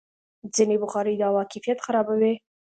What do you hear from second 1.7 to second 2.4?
خرابوي.